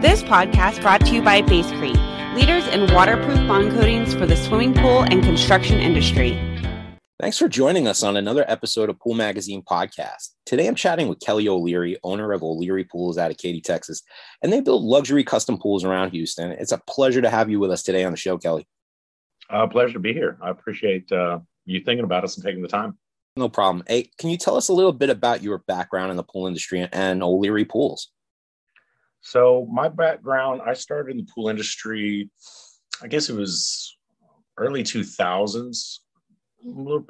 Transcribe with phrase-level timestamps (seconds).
[0.00, 4.72] This podcast brought to you by Basecrete, leaders in waterproof bond coatings for the swimming
[4.72, 6.38] pool and construction industry.
[7.18, 10.34] Thanks for joining us on another episode of Pool Magazine podcast.
[10.46, 14.04] Today I'm chatting with Kelly O'Leary, owner of O'Leary Pools out of Katy, Texas,
[14.40, 16.52] and they build luxury custom pools around Houston.
[16.52, 18.68] It's a pleasure to have you with us today on the show, Kelly.
[19.50, 20.38] Uh, pleasure to be here.
[20.40, 22.96] I appreciate uh, you thinking about us and taking the time.
[23.36, 23.82] No problem.
[23.88, 26.88] Hey, can you tell us a little bit about your background in the pool industry
[26.92, 28.12] and O'Leary Pools?
[29.20, 32.30] So, my background, I started in the pool industry,
[33.02, 33.96] I guess it was
[34.56, 35.98] early 2000s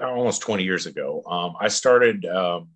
[0.02, 1.22] almost 20 years ago.
[1.26, 2.68] Um, I started um,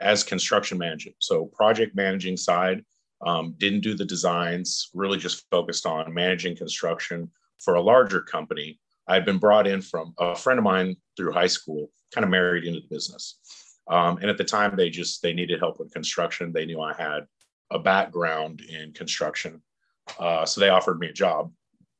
[0.00, 2.84] as construction manager, so project managing side.
[3.26, 7.28] Um, didn't do the designs, really just focused on managing construction
[7.58, 8.78] for a larger company.
[9.08, 12.30] I had been brought in from a friend of mine through high school, kind of
[12.30, 13.40] married into the business.
[13.90, 16.52] Um, and at the time, they just they needed help with construction.
[16.52, 17.26] They knew I had
[17.70, 19.62] a background in construction,
[20.18, 21.52] uh, so they offered me a job.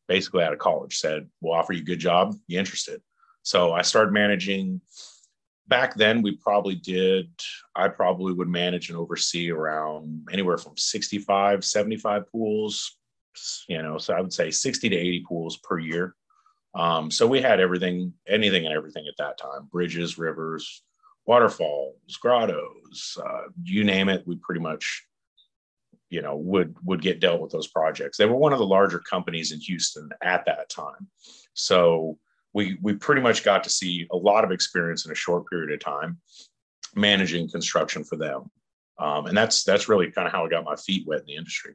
[0.07, 2.35] Basically, out of college, said, "We'll offer you a good job.
[2.47, 3.03] You interested?"
[3.43, 4.81] So I started managing.
[5.69, 7.31] Back then, we probably did,
[7.75, 12.99] I probably would manage and oversee around anywhere from 65, 75 pools,
[13.69, 16.15] you know, so I would say 60 to 80 pools per year.
[16.75, 20.83] Um, so we had everything, anything and everything at that time bridges, rivers,
[21.27, 25.07] waterfalls, grottos, uh, you name it, we pretty much
[26.11, 28.17] you know would would get dealt with those projects.
[28.17, 31.09] They were one of the larger companies in houston at that time.
[31.55, 32.19] So
[32.53, 35.73] we we pretty much got to see a lot of experience in a short period
[35.73, 36.19] of time
[36.95, 38.51] managing construction for them.
[38.99, 41.37] Um, and that's that's really kind of how i got my feet wet in the
[41.37, 41.75] industry.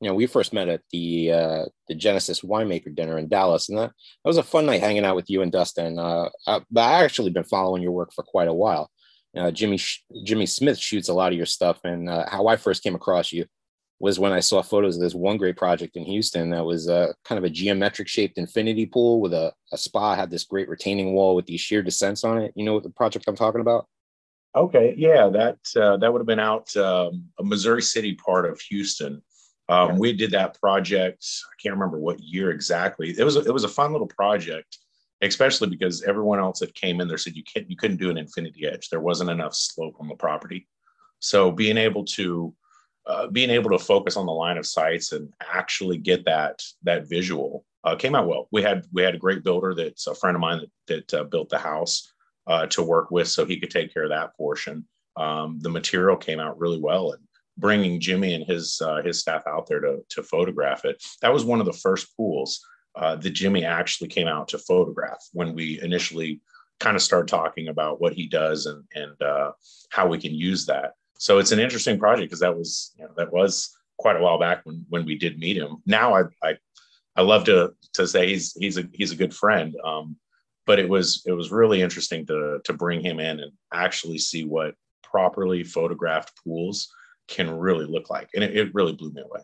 [0.00, 3.78] You know we first met at the uh, the genesis winemaker dinner in dallas and
[3.78, 3.92] that,
[4.24, 5.98] that was a fun night hanging out with you and dustin.
[5.98, 8.90] Uh, I, i actually been following your work for quite a while
[9.36, 9.78] uh, jimmy
[10.24, 13.32] jimmy smith shoots a lot of your stuff and uh, how i first came across
[13.32, 13.46] you
[14.02, 17.12] was when I saw photos of this one great project in Houston that was uh,
[17.24, 21.12] kind of a geometric shaped infinity pool with a, a spa, had this great retaining
[21.12, 22.52] wall with these sheer descents on it.
[22.56, 23.86] You know what the project I'm talking about?
[24.56, 28.60] Okay, yeah, that uh, that would have been out um, a Missouri City part of
[28.62, 29.22] Houston.
[29.68, 29.96] Um.
[29.96, 31.24] We did that project.
[31.44, 33.14] I can't remember what year exactly.
[33.16, 34.78] It was a, it was a fun little project,
[35.22, 38.18] especially because everyone else that came in there said you can't you couldn't do an
[38.18, 38.88] infinity edge.
[38.88, 40.68] There wasn't enough slope on the property.
[41.20, 42.54] So being able to
[43.06, 47.08] uh, being able to focus on the line of sights and actually get that that
[47.08, 48.48] visual uh, came out well.
[48.52, 51.24] We had we had a great builder that's a friend of mine that, that uh,
[51.24, 52.12] built the house
[52.46, 54.86] uh, to work with, so he could take care of that portion.
[55.16, 57.22] Um, the material came out really well, and
[57.58, 61.02] bringing Jimmy and his uh, his staff out there to to photograph it.
[61.22, 65.24] That was one of the first pools uh, that Jimmy actually came out to photograph
[65.32, 66.40] when we initially
[66.80, 69.12] kind of started talking about what he does and and
[69.90, 73.12] how we can use that so it's an interesting project because that was you know
[73.16, 75.76] that was quite a while back when when we did meet him.
[75.86, 76.56] Now I I,
[77.14, 79.76] I love to to say he's he's a he's a good friend.
[79.84, 80.16] Um,
[80.66, 84.44] but it was it was really interesting to to bring him in and actually see
[84.44, 84.74] what
[85.04, 86.92] properly photographed pools
[87.28, 89.42] can really look like, and it, it really blew me away.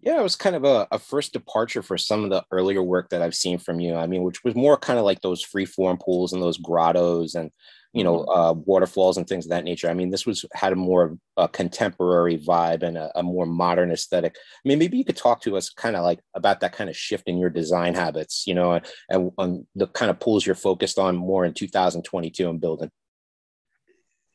[0.00, 3.10] Yeah, it was kind of a, a, first departure for some of the earlier work
[3.10, 3.96] that I've seen from you.
[3.96, 7.34] I mean, which was more kind of like those free form pools and those grottos
[7.34, 7.50] and
[7.92, 8.30] you know mm-hmm.
[8.30, 9.90] uh, waterfalls and things of that nature.
[9.90, 13.90] I mean, this was had a more a contemporary vibe and a, a more modern
[13.90, 14.36] aesthetic.
[14.36, 16.96] I mean, maybe you could talk to us kind of like about that kind of
[16.96, 21.00] shift in your design habits, you know, and, and the kind of pools you're focused
[21.00, 22.90] on more in 2022 and building.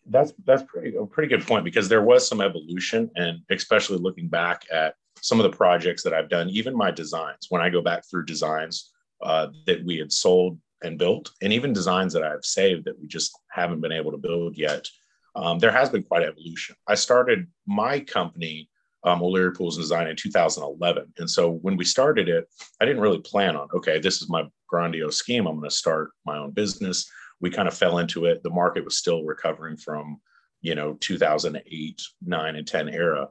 [0.06, 4.28] That's that's pretty a pretty good point because there was some evolution, and especially looking
[4.28, 7.48] back at some of the projects that I've done, even my designs.
[7.48, 8.92] When I go back through designs
[9.22, 13.08] uh, that we had sold and built, and even designs that I've saved that we
[13.08, 14.86] just haven't been able to build yet.
[15.34, 16.76] Um, there has been quite evolution.
[16.90, 18.70] I started my company,
[19.06, 21.14] um, O'Leary Pools and Design, in 2011.
[21.18, 22.46] And so when we started it,
[22.82, 25.48] I didn't really plan on, okay, this is my grandiose scheme.
[25.48, 27.10] I'm going to start my own business.
[27.40, 28.44] We kind of fell into it.
[28.44, 30.20] The market was still recovering from,
[30.62, 33.30] you know, 2008, 9, and 10 era.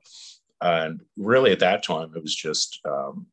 [0.63, 3.27] And really at that time, it was just, um,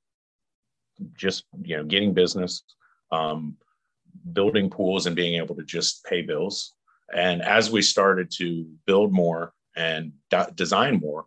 [1.16, 2.64] just, you know, getting business,
[3.12, 3.56] um,
[4.34, 6.74] building pools and being able to just pay bills.
[7.16, 11.26] And as we started to build more and de- design more,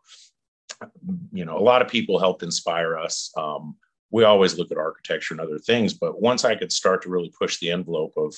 [1.32, 3.32] you know, a lot of people helped inspire us.
[3.36, 3.76] Um,
[4.10, 7.32] we always look at architecture and other things, but once I could start to really
[7.38, 8.34] push the envelope of,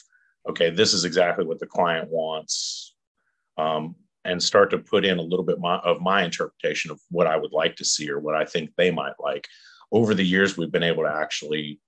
[0.49, 2.95] okay, this is exactly what the client wants,
[3.57, 7.27] um, and start to put in a little bit my, of my interpretation of what
[7.27, 9.47] I would like to see or what I think they might like.
[9.93, 11.81] Over the years, we've been able to actually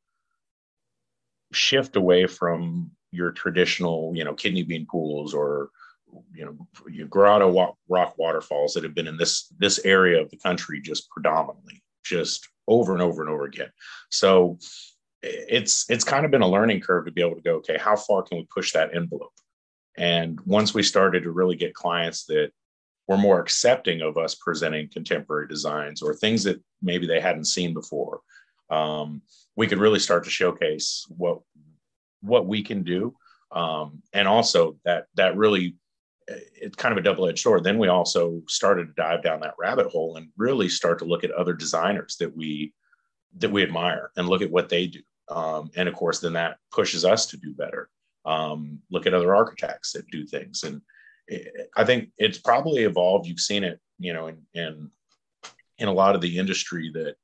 [1.52, 5.70] shift away from your traditional, you know, kidney bean pools or
[6.32, 6.56] you know
[6.88, 11.10] your grotto rock waterfalls that have been in this this area of the country just
[11.10, 13.70] predominantly just over and over and over again.
[14.10, 14.58] So
[15.22, 17.96] it's it's kind of been a learning curve to be able to go, okay, how
[17.96, 19.32] far can we push that envelope?
[19.96, 22.50] And once we started to really get clients that
[23.08, 27.72] were more accepting of us presenting contemporary designs or things that maybe they hadn't seen
[27.72, 28.20] before,
[28.70, 29.22] um,
[29.54, 31.38] we could really start to showcase what
[32.20, 33.14] what we can do,
[33.52, 35.76] um, and also that that really
[36.26, 37.62] it's kind of a double-edged sword.
[37.62, 41.22] Then we also started to dive down that rabbit hole and really start to look
[41.22, 42.74] at other designers that we
[43.38, 45.00] that we admire and look at what they do.
[45.28, 47.88] Um, and of course, then that pushes us to do better.
[48.26, 50.82] Um, look at other architects that do things, and
[51.28, 53.26] it, I think it's probably evolved.
[53.26, 54.90] You've seen it, you know, in in
[55.78, 57.16] in a lot of the industry that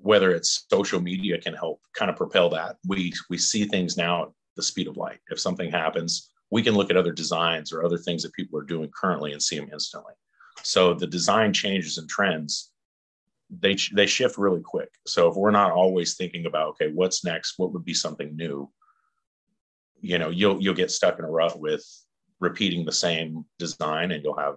[0.00, 2.76] whether it's social media can help kind of propel that.
[2.86, 5.18] We we see things now at the speed of light.
[5.30, 8.64] If something happens, we can look at other designs or other things that people are
[8.64, 10.14] doing currently and see them instantly.
[10.62, 12.72] So the design changes and trends
[13.50, 14.90] they they shift really quick.
[15.06, 17.54] So if we're not always thinking about okay, what's next?
[17.56, 18.70] What would be something new?
[20.00, 21.84] You know, you'll you'll get stuck in a rut with
[22.40, 24.56] repeating the same design, and you'll have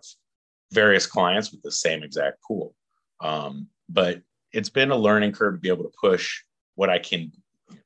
[0.71, 2.75] various clients with the same exact pool.
[3.21, 4.21] Um, but
[4.51, 6.41] it's been a learning curve to be able to push
[6.75, 7.31] what I can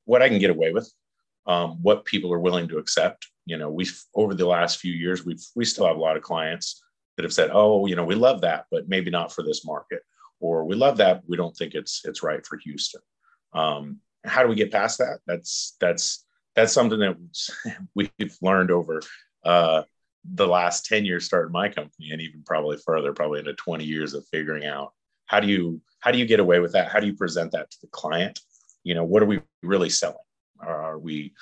[0.06, 0.92] what I can get away with,
[1.48, 3.28] um, what people are willing to accept.
[3.46, 6.24] You know, we've over the last few years, we've we still have a lot of
[6.24, 6.84] clients
[7.16, 10.02] that have said, "Oh, you know, we love that, but maybe not for this market."
[10.40, 13.02] or we love that, we don't think it's it's right for Houston.
[13.54, 15.19] Um, how do we get past that?
[15.28, 16.25] That's that's
[16.56, 17.18] that's something that
[17.96, 19.02] we've learned over
[19.44, 19.84] uh,
[20.34, 24.13] the last 10 years starting my company and even probably further probably into 20 years
[24.13, 24.94] of figuring out
[25.28, 26.92] how do you how do you get away with that?
[26.92, 28.40] How do you present that to the client?
[28.84, 30.18] You know what are we really selling?
[30.60, 31.34] Are we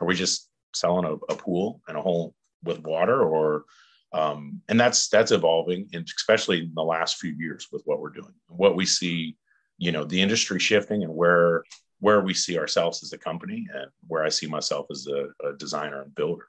[0.00, 3.64] are we just selling a, a pool and a hole with water or
[4.12, 8.10] um, and that's that's evolving and especially in the last few years with what we're
[8.10, 8.34] doing.
[8.48, 9.36] What we see
[9.78, 11.64] you know the industry shifting and where
[12.02, 15.52] where we see ourselves as a company and where i see myself as a, a
[15.56, 16.46] designer and builder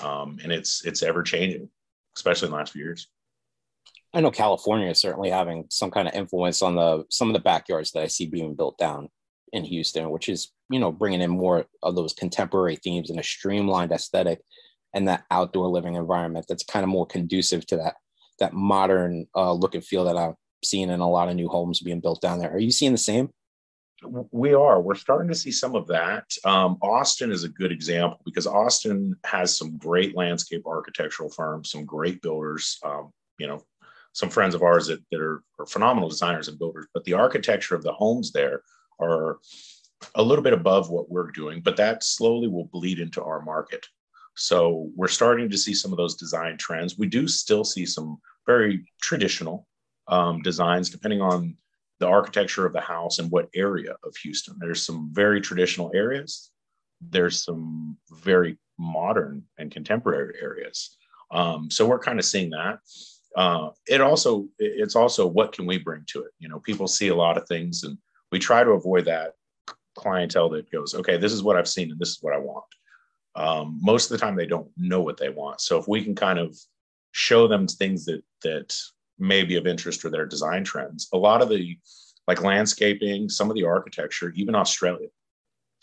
[0.00, 1.68] um, and it's it's ever changing
[2.16, 3.08] especially in the last few years
[4.12, 7.40] i know california is certainly having some kind of influence on the some of the
[7.40, 9.08] backyards that i see being built down
[9.52, 13.22] in houston which is you know bringing in more of those contemporary themes and a
[13.22, 14.40] streamlined aesthetic
[14.94, 17.94] and that outdoor living environment that's kind of more conducive to that
[18.38, 21.80] that modern uh, look and feel that I'm seeing in a lot of new homes
[21.80, 22.52] being built down there.
[22.52, 23.30] Are you seeing the same?
[24.30, 24.80] We are.
[24.80, 26.24] We're starting to see some of that.
[26.44, 31.84] Um, Austin is a good example because Austin has some great landscape architectural firms, some
[31.84, 32.78] great builders.
[32.84, 33.64] Um, you know,
[34.12, 37.74] some friends of ours that, that are, are phenomenal designers and builders, but the architecture
[37.74, 38.62] of the homes there
[39.00, 39.38] are
[40.14, 43.84] a little bit above what we're doing, but that slowly will bleed into our market.
[44.36, 46.98] So we're starting to see some of those design trends.
[46.98, 49.66] We do still see some very traditional
[50.08, 51.56] um, designs, depending on
[52.00, 54.56] the architecture of the house and what area of Houston.
[54.58, 56.50] There's some very traditional areas.
[57.00, 60.96] There's some very modern and contemporary areas.
[61.30, 62.78] Um, so we're kind of seeing that.
[63.36, 66.30] Uh, it also it's also what can we bring to it?
[66.38, 67.98] You know, people see a lot of things, and
[68.30, 69.32] we try to avoid that
[69.96, 72.64] clientele that goes, okay, this is what I've seen and this is what I want
[73.36, 76.14] um, most of the time they don't know what they want so if we can
[76.14, 76.56] kind of
[77.12, 78.76] show them things that that
[79.18, 81.08] may be of interest for their design trends.
[81.12, 81.78] A lot of the
[82.26, 85.08] like landscaping some of the architecture even australia.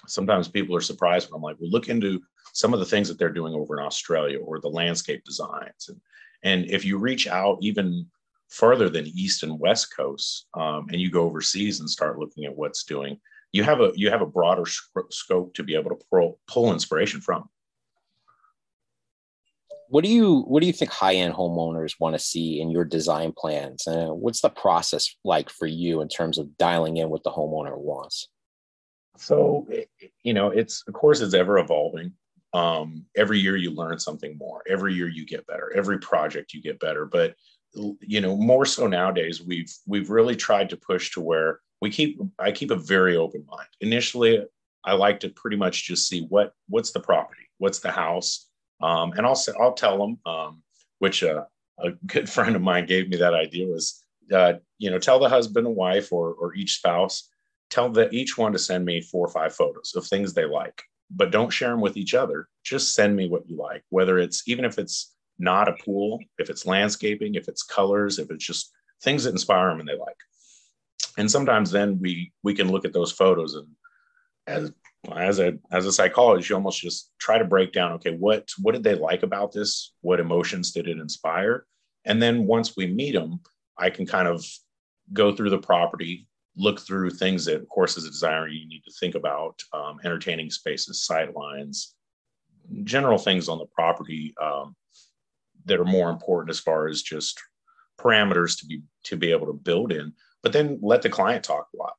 [0.08, 2.22] Sometimes people are surprised when i'm like well look into
[2.54, 5.90] some of the things that they're doing over in australia or the landscape designs.
[5.90, 6.02] And
[6.44, 8.08] and if you reach out even
[8.50, 12.56] further than east and west coast um, and you go overseas and start looking at
[12.56, 13.18] what's doing
[13.52, 14.64] you have a you have a broader
[15.10, 17.50] scope to be able to pull, pull inspiration from
[19.92, 23.34] what do you what do you think high-end homeowners want to see in your design
[23.38, 23.86] plans?
[23.88, 27.78] And what's the process like for you in terms of dialing in what the homeowner
[27.78, 28.30] wants?
[29.18, 29.68] So
[30.24, 32.14] you know it's of course it's ever evolving.
[32.54, 34.64] Um, every year you learn something more.
[34.70, 35.74] Every year you get better.
[35.76, 37.06] Every project you get better.
[37.06, 37.36] But
[37.74, 42.20] you know more so nowadays we've we've really tried to push to where we keep
[42.40, 43.68] i keep a very open mind.
[43.82, 44.46] Initially
[44.86, 47.50] i like to pretty much just see what what's the property?
[47.58, 48.48] What's the house
[48.84, 50.62] um, and i'll say i'll tell them um,
[51.00, 51.44] which uh,
[51.80, 55.30] a good friend of mine gave me that idea was uh, you know tell the
[55.30, 57.30] husband and wife or or each spouse
[57.70, 60.84] tell the each one to send me four or five photos of things they like
[61.16, 62.48] but don't share them with each other.
[62.64, 66.50] Just send me what you like whether it's even if it's not a pool if
[66.50, 68.72] it's landscaping if it's colors if it's just
[69.02, 70.16] things that inspire them and they like.
[71.18, 73.68] And sometimes then we we can look at those photos and
[74.48, 74.72] as
[75.16, 78.74] as a as a psychologist you almost just try to break down okay what what
[78.74, 81.66] did they like about this what emotions did it inspire
[82.06, 83.40] and then once we meet them
[83.80, 84.46] i can kind of
[85.12, 88.84] go through the property look through things that, of course, as a designer, you need
[88.84, 91.96] to think about um, entertaining spaces, sight lines,
[92.84, 94.76] general things on the property um,
[95.66, 97.42] that are more important as far as just
[98.00, 100.14] parameters to be to be able to build in.
[100.44, 101.94] But then let the client talk a lot.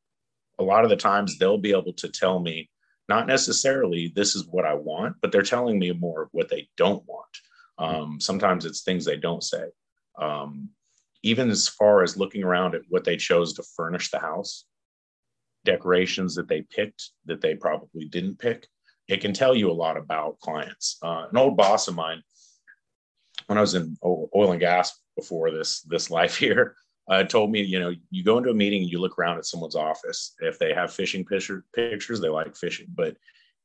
[0.59, 2.71] A lot of the times they'll be able to tell me
[3.09, 6.69] not necessarily this is what I want, but they're telling me more of what they
[6.77, 7.27] don't want.
[7.79, 9.65] Um, sometimes it's things they don't say.
[10.19, 10.71] Um,
[11.23, 14.65] even as far as looking around at what they chose to furnish the house,
[15.65, 18.67] decorations that they picked that they probably didn't pick,
[19.09, 20.99] it can tell you a lot about clients.
[21.03, 22.23] Uh, an old boss of mine,
[23.47, 26.77] when I was in oil and gas before this this life here,
[27.09, 29.77] uh, told me, you know, you go into a meeting, you look around at someone's
[29.77, 30.35] office.
[30.41, 32.87] If they have fishing picture, pictures, they like fishing.
[32.95, 33.17] But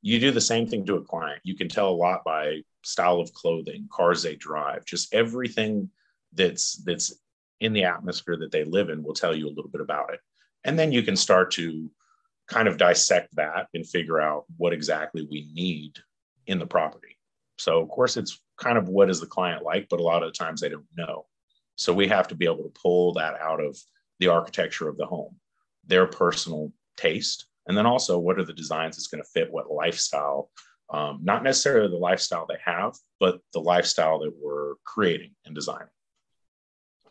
[0.02, 1.42] you do the same thing to a client.
[1.44, 5.90] You can tell a lot by style of clothing, cars they drive, just everything
[6.34, 7.14] that's that's
[7.60, 10.20] in the atmosphere that they live in will tell you a little bit about it.
[10.64, 11.90] And then you can start to
[12.48, 15.94] kind of dissect that and figure out what exactly we need
[16.46, 17.18] in the property.
[17.58, 20.32] So of course it's kind of what is the client like, but a lot of
[20.32, 21.26] the times they don't know.
[21.78, 23.78] So we have to be able to pull that out of
[24.20, 25.36] the architecture of the home,
[25.86, 29.72] their personal taste, and then also what are the designs that's going to fit what
[29.72, 30.50] lifestyle,
[30.90, 35.88] um, not necessarily the lifestyle they have, but the lifestyle that we're creating and designing.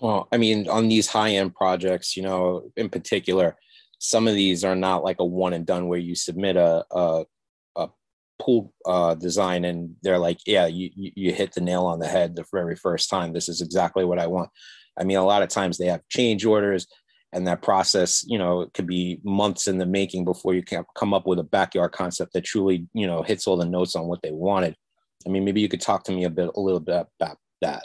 [0.00, 3.56] Well, I mean, on these high end projects, you know, in particular,
[3.98, 7.00] some of these are not like a one and done where you submit a, a,
[7.00, 7.24] a
[8.38, 12.34] pool uh, design and they're like, yeah, you, you hit the nail on the head
[12.34, 13.32] the very first time.
[13.32, 14.50] This is exactly what I want.
[14.98, 16.86] I mean, a lot of times they have change orders
[17.32, 20.84] and that process, you know, it could be months in the making before you can
[20.94, 24.06] come up with a backyard concept that truly, you know, hits all the notes on
[24.06, 24.74] what they wanted.
[25.26, 27.84] I mean, maybe you could talk to me a bit, a little bit about that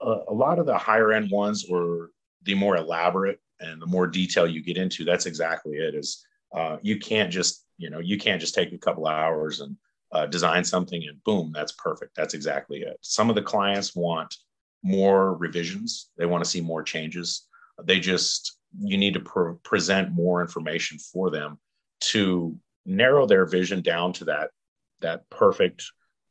[0.00, 2.10] a, a lot of the higher end ones or
[2.42, 5.94] the more elaborate and the more detail you get into, that's exactly it.
[5.94, 6.24] Is
[6.54, 9.76] uh, you can't just you know you can't just take a couple hours and
[10.12, 12.14] uh, design something and boom, that's perfect.
[12.16, 12.96] That's exactly it.
[13.00, 14.34] Some of the clients want
[14.82, 16.10] more revisions.
[16.16, 17.46] They want to see more changes.
[17.82, 21.58] They just you need to pre- present more information for them
[22.00, 24.50] to narrow their vision down to that
[25.00, 25.84] that perfect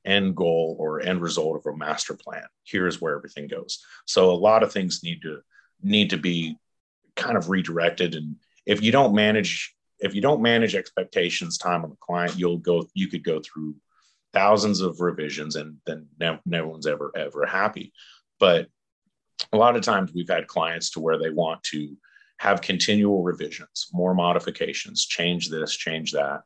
[0.05, 2.45] end goal or end result of a master plan.
[2.63, 3.83] Here's where everything goes.
[4.05, 5.41] So a lot of things need to
[5.81, 6.57] need to be
[7.15, 8.15] kind of redirected.
[8.15, 12.57] And if you don't manage if you don't manage expectations time on the client, you'll
[12.57, 13.75] go you could go through
[14.33, 17.93] thousands of revisions and then no, no one's ever ever happy.
[18.39, 18.67] But
[19.51, 21.95] a lot of times we've had clients to where they want to
[22.37, 26.41] have continual revisions, more modifications, change this, change that.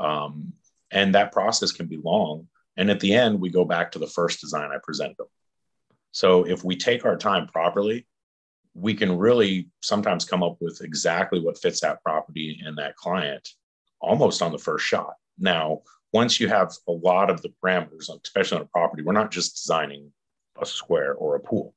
[0.00, 0.52] Um,
[0.90, 4.06] and that process can be long and at the end, we go back to the
[4.06, 5.26] first design I presented them.
[6.12, 8.06] So if we take our time properly,
[8.80, 13.48] we can really sometimes come up with exactly what fits that property and that client
[14.00, 15.14] almost on the first shot.
[15.38, 15.82] Now,
[16.12, 19.56] once you have a lot of the parameters, especially on a property, we're not just
[19.56, 20.10] designing
[20.60, 21.74] a square or a pool.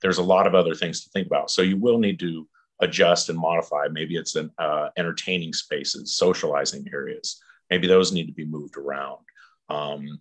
[0.00, 1.50] There's a lot of other things to think about.
[1.50, 2.48] So you will need to
[2.80, 3.86] adjust and modify.
[3.90, 7.40] Maybe it's an uh, entertaining spaces, socializing areas.
[7.70, 9.20] Maybe those need to be moved around.
[9.68, 10.20] Um,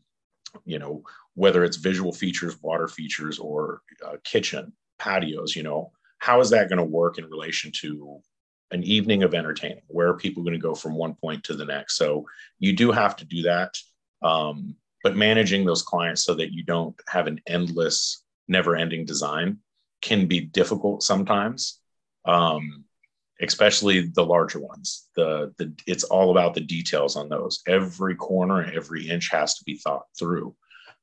[0.65, 6.39] you know, whether it's visual features, water features, or uh, kitchen, patios, you know, how
[6.39, 8.21] is that going to work in relation to
[8.69, 9.81] an evening of entertaining?
[9.87, 11.97] Where are people going to go from one point to the next?
[11.97, 12.25] So
[12.59, 13.75] you do have to do that.
[14.21, 19.57] Um, but managing those clients so that you don't have an endless, never ending design
[20.03, 21.79] can be difficult sometimes.
[22.25, 22.85] Um,
[23.41, 25.07] especially the larger ones.
[25.15, 27.63] The, the it's all about the details on those.
[27.67, 30.55] Every corner every inch has to be thought through.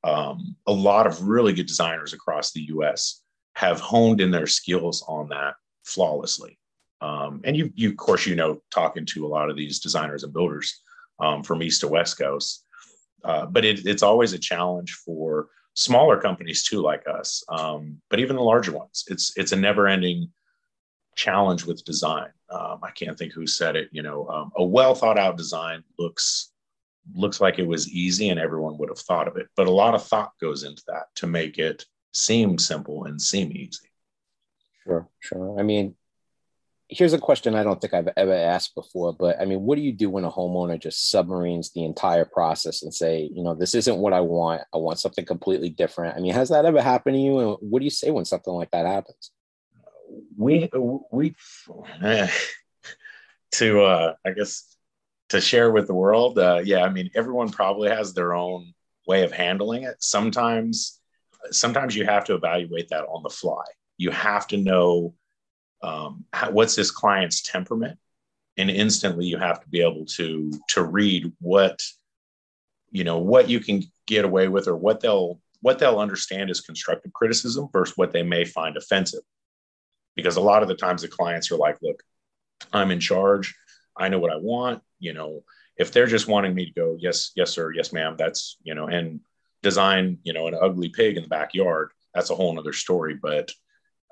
[0.05, 3.21] Um, a lot of really good designers across the U.S.
[3.59, 6.57] have honed in their skills on that flawlessly.
[7.01, 10.23] Um, and you, you, of course, you know, talking to a lot of these designers
[10.23, 10.81] and builders
[11.19, 12.63] um, from East to West Coast.
[13.25, 17.43] Uh, but it, it's always a challenge for smaller companies too, like us.
[17.49, 20.29] Um, but even the larger ones, it's it's a never-ending
[21.17, 22.29] challenge with design.
[22.49, 23.89] Um, I can't think who said it.
[23.91, 26.53] You know, um, a well thought out design looks
[27.13, 29.95] looks like it was easy and everyone would have thought of it, but a lot
[29.95, 33.87] of thought goes into that to make it seem simple and seem easy.
[34.83, 35.59] Sure, sure.
[35.59, 35.95] I mean,
[36.87, 39.81] here's a question I don't think I've ever asked before, but I mean, what do
[39.81, 43.75] you do when a homeowner just submarines the entire process and say, you know, this
[43.75, 44.61] isn't what I want.
[44.73, 46.17] I want something completely different.
[46.17, 47.39] I mean, has that ever happened to you?
[47.39, 49.31] And what do you say when something like that happens?
[50.37, 50.69] we
[51.11, 51.35] we
[53.51, 54.75] to uh, I guess
[55.29, 56.39] to share with the world.
[56.39, 58.73] Uh, yeah, I mean everyone probably has their own
[59.07, 59.97] way of handling it.
[59.99, 60.98] Sometimes
[61.51, 63.63] sometimes you have to evaluate that on the fly.
[63.97, 65.13] You have to know
[65.81, 67.97] um, how, what's this client's temperament?
[68.57, 71.81] And instantly you have to be able to to read what
[72.91, 76.61] you know what you can get away with or what they'll what they'll understand as
[76.61, 79.21] constructive criticism versus what they may find offensive.
[80.15, 82.03] Because a lot of the times the clients are like look
[82.73, 83.55] i'm in charge.
[83.97, 84.81] I know what i want.
[84.99, 85.43] You know
[85.77, 88.87] if they're just wanting me to go yes yes sir yes ma'am that's you know
[88.87, 89.21] and
[89.61, 93.51] design you know an ugly pig in the backyard that's a whole other story but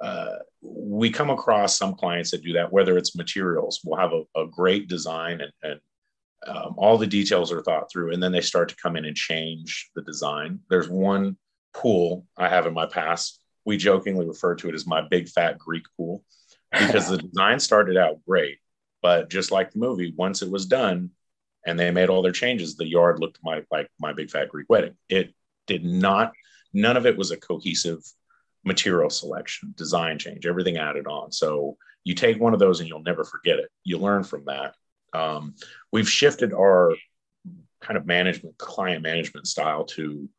[0.01, 4.23] uh, we come across some clients that do that whether it's materials we'll have a,
[4.39, 5.79] a great design and, and
[6.47, 9.15] um, all the details are thought through and then they start to come in and
[9.15, 10.59] change the design.
[10.69, 11.35] There's one
[11.73, 15.59] pool i have in my past we jokingly refer to it as my big fat
[15.59, 16.23] greek pool
[16.71, 18.57] because the design started out great
[19.01, 21.11] but just like the movie once it was done
[21.65, 24.67] and they made all their changes the yard looked my, like my big fat greek
[24.69, 24.95] wedding.
[25.09, 25.33] It
[25.67, 26.33] did not
[26.73, 28.03] none of it was a cohesive
[28.65, 33.03] material selection design change everything added on so you take one of those and you'll
[33.03, 34.73] never forget it you learn from that
[35.13, 35.55] um,
[35.91, 36.93] we've shifted our
[37.81, 40.29] kind of management, client management style to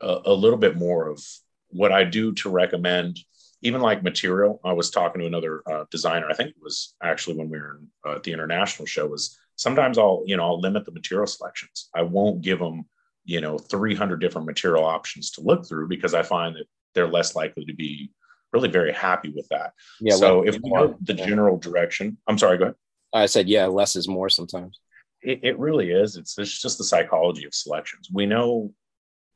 [0.00, 1.22] a, a, little bit more of
[1.68, 3.18] what I do to recommend,
[3.62, 4.60] even like material.
[4.64, 6.26] I was talking to another uh, designer.
[6.28, 9.06] I think it was actually when we were in, uh, at the international show.
[9.06, 11.90] Was sometimes I'll you know I'll limit the material selections.
[11.94, 12.86] I won't give them
[13.24, 17.34] you know 300 different material options to look through because I find that they're less
[17.34, 18.10] likely to be
[18.52, 19.72] really very happy with that.
[20.00, 20.16] Yeah.
[20.16, 22.58] So if we know the general direction, I'm sorry.
[22.58, 22.74] Go ahead.
[23.12, 24.80] I said, yeah, less is more sometimes.
[25.22, 26.16] It, it really is.
[26.16, 28.08] It's, it's just the psychology of selections.
[28.12, 28.72] We know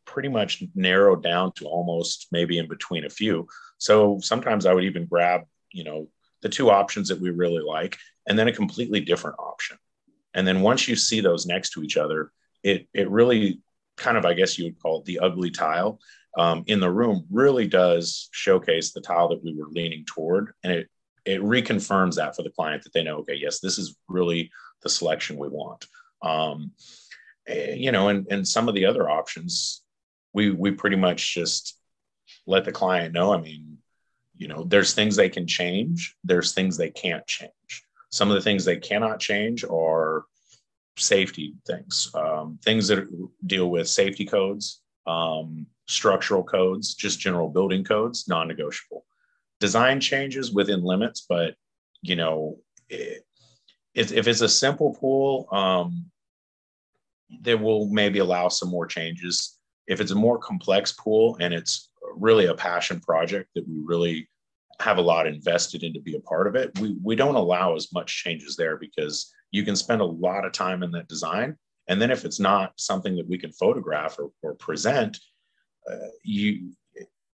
[0.07, 3.47] pretty much narrowed down to almost maybe in between a few.
[3.79, 6.09] So sometimes I would even grab, you know,
[6.43, 7.99] the two options that we really like
[8.29, 9.79] and then a completely different option.
[10.35, 13.61] And then once you see those next to each other, it it really
[13.97, 16.01] kind of, I guess you would call it the ugly tile
[16.37, 20.53] um, in the room really does showcase the tile that we were leaning toward.
[20.63, 20.89] And it
[21.25, 24.51] it reconfirms that for the client that they know, okay, yes, this is really
[24.83, 25.87] the selection we want.
[26.23, 26.73] Um,
[27.47, 29.83] eh, you know, and and some of the other options,
[30.33, 31.79] we we pretty much just
[32.47, 33.33] let the client know.
[33.33, 33.79] I mean,
[34.37, 36.17] you know, there's things they can change.
[36.25, 37.53] There's things they can't change.
[38.11, 40.25] Some of the things they cannot change are
[40.97, 43.07] safety things, um, things that
[43.47, 49.05] deal with safety codes, um, structural codes, just general building codes, non-negotiable
[49.61, 51.55] design changes within limits, but
[52.03, 52.59] you know,
[52.91, 53.25] it,
[53.95, 56.05] if it's a simple pool, um,
[57.41, 59.59] they will maybe allow some more changes.
[59.87, 64.29] If it's a more complex pool and it's really a passion project that we really
[64.81, 67.75] have a lot invested in to be a part of it, we, we don't allow
[67.75, 71.57] as much changes there because you can spend a lot of time in that design.
[71.87, 75.17] And then if it's not something that we can photograph or, or present,
[75.89, 76.73] uh, you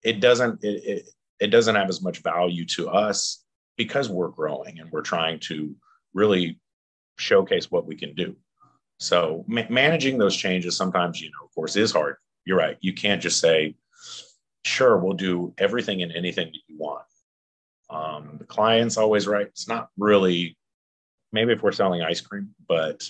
[0.02, 3.44] it doesn't it, it, it doesn't have as much value to us
[3.76, 5.76] because we're growing and we're trying to
[6.12, 6.58] really
[7.18, 8.34] showcase what we can do.
[8.98, 12.16] So ma- managing those changes sometimes, you know, of course, is hard.
[12.44, 12.78] You're right.
[12.80, 13.76] You can't just say,
[14.64, 17.04] "Sure, we'll do everything and anything that you want."
[17.90, 19.46] Um, the client's always right.
[19.46, 20.57] It's not really.
[21.32, 23.02] Maybe if we're selling ice cream, but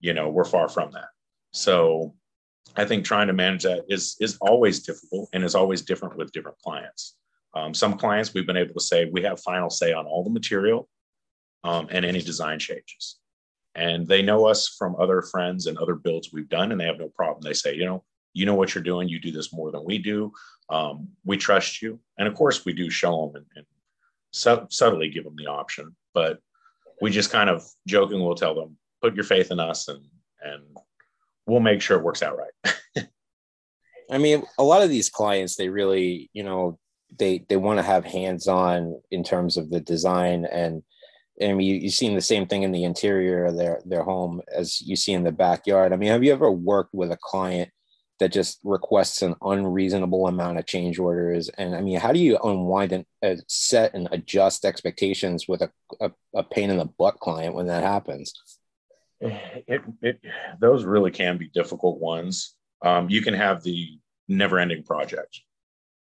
[0.00, 1.08] you know, we're far from that.
[1.52, 2.14] So
[2.76, 6.32] I think trying to manage that is is always difficult and is always different with
[6.32, 7.16] different clients.
[7.54, 10.30] Um, some clients we've been able to say we have final say on all the
[10.30, 10.88] material
[11.64, 13.18] um, and any design changes.
[13.74, 16.98] And they know us from other friends and other builds we've done, and they have
[16.98, 17.40] no problem.
[17.42, 19.08] They say, you know, you know what you're doing.
[19.08, 20.32] You do this more than we do.
[20.68, 22.00] Um, we trust you.
[22.18, 23.66] And of course, we do show them and, and
[24.32, 26.38] su- subtly give them the option, but
[27.00, 30.04] we just kind of joking will tell them, put your faith in us and,
[30.42, 30.62] and
[31.46, 33.06] we'll make sure it works out right.
[34.10, 36.78] I mean, a lot of these clients, they really, you know,
[37.18, 40.82] they they want to have hands on in terms of the design and
[41.42, 44.42] I mean, you, you've seen the same thing in the interior of their their home
[44.54, 45.92] as you see in the backyard.
[45.92, 47.70] I mean, have you ever worked with a client
[48.20, 51.48] that just requests an unreasonable amount of change orders?
[51.50, 55.70] And I mean, how do you unwind and uh, set and adjust expectations with a,
[56.00, 58.32] a, a, pain in the butt client when that happens?
[59.20, 60.20] It, it
[60.60, 62.54] those really can be difficult ones.
[62.82, 65.40] Um, you can have the never ending project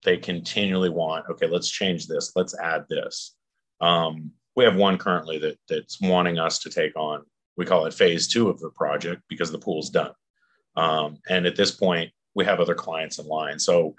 [0.04, 3.36] they continually want okay let's change this let's add this
[3.82, 7.24] um, we have one currently that that's wanting us to take on
[7.58, 10.12] we call it phase two of the project because the pool's done
[10.80, 13.60] um, and at this point we have other clients in line.
[13.60, 13.96] So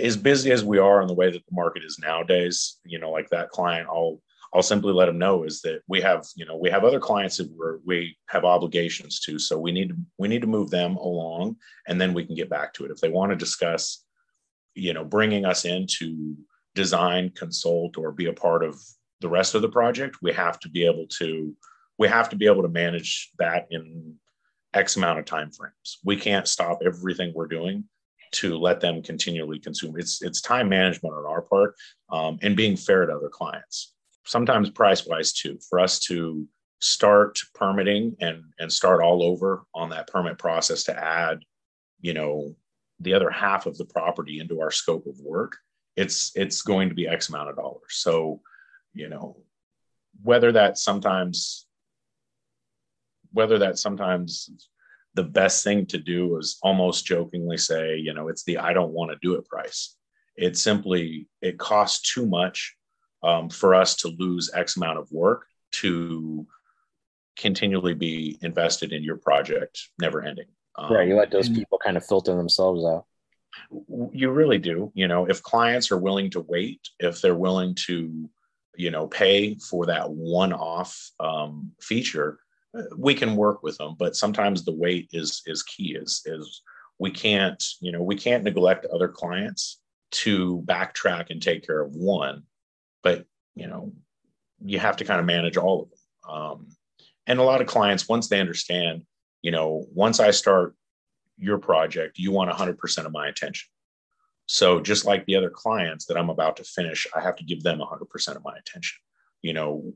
[0.00, 3.10] as busy as we are in the way that the market is nowadays you know
[3.10, 4.18] like that client i'll
[4.54, 7.36] i'll simply let them know is that we have you know we have other clients
[7.36, 9.38] that we're, we have obligations to.
[9.38, 12.50] So we need to we need to move them along and then we can get
[12.50, 12.90] back to it.
[12.90, 14.04] If they want to discuss
[14.74, 16.36] you know bringing us in to
[16.74, 18.80] design consult or be a part of
[19.20, 21.54] the rest of the project, we have to be able to
[21.98, 24.14] we have to be able to manage that in
[24.74, 25.98] X amount of time frames.
[26.04, 27.84] We can't stop everything we're doing
[28.32, 29.96] to let them continually consume.
[29.98, 31.74] It's it's time management on our part
[32.10, 33.94] um, and being fair to other clients.
[34.24, 35.58] Sometimes price wise too.
[35.68, 36.46] For us to
[36.80, 41.40] start permitting and and start all over on that permit process to add,
[42.00, 42.54] you know,
[43.00, 45.56] the other half of the property into our scope of work,
[45.96, 47.80] it's it's going to be X amount of dollars.
[47.90, 48.40] So,
[48.94, 49.38] you know,
[50.22, 51.66] whether that sometimes
[53.32, 54.50] whether that sometimes
[55.14, 58.92] the best thing to do is almost jokingly say, you know, it's the I don't
[58.92, 59.96] want to do it price.
[60.36, 62.76] It simply it costs too much
[63.22, 66.46] um, for us to lose X amount of work to
[67.36, 70.46] continually be invested in your project, never ending.
[70.76, 73.04] Um, right, you let those people kind of filter themselves out.
[74.12, 74.92] You really do.
[74.94, 78.30] You know, if clients are willing to wait, if they're willing to,
[78.76, 82.38] you know, pay for that one-off um, feature,
[82.96, 86.62] we can work with them but sometimes the weight is is key is is
[86.98, 89.80] we can't you know we can't neglect other clients
[90.10, 92.42] to backtrack and take care of one
[93.02, 93.92] but you know
[94.62, 95.98] you have to kind of manage all of them.
[96.34, 96.68] Um,
[97.26, 99.02] and a lot of clients once they understand
[99.42, 100.74] you know once i start
[101.36, 103.68] your project you want 100% of my attention.
[104.46, 107.62] So just like the other clients that i'm about to finish i have to give
[107.62, 108.98] them 100% of my attention.
[109.42, 109.94] You know